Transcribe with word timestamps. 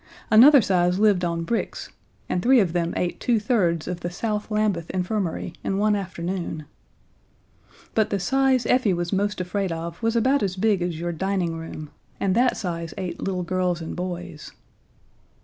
Another 0.31 0.63
size 0.63 0.97
lived 0.97 1.23
on 1.23 1.43
bricks, 1.43 1.91
and 2.27 2.41
three 2.41 2.59
of 2.59 2.73
them 2.73 2.91
ate 2.97 3.19
two 3.19 3.39
thirds 3.39 3.87
of 3.87 3.99
the 3.99 4.09
South 4.09 4.49
Lambeth 4.49 4.89
Infirmary 4.89 5.53
in 5.63 5.77
one 5.77 5.95
afternoon. 5.95 6.65
But 7.93 8.09
the 8.09 8.19
size 8.19 8.65
Effie 8.65 8.95
was 8.95 9.13
most 9.13 9.39
afraid 9.39 9.71
of 9.71 10.01
was 10.01 10.15
about 10.15 10.41
as 10.41 10.55
big 10.55 10.81
as 10.81 10.99
your 10.99 11.11
dining 11.11 11.55
room, 11.55 11.91
and 12.19 12.33
that 12.33 12.57
size 12.57 12.95
ate 12.97 13.19
little 13.19 13.43
girls 13.43 13.79
and 13.79 13.95
boys. 13.95 14.53